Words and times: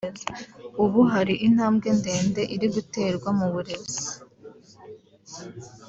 ubu 0.83 0.99
hari 1.13 1.33
intambwe 1.47 1.87
ndende 1.99 2.41
iri 2.55 2.67
guterwa 2.75 3.29
mu 3.39 3.47
burezi 3.53 4.07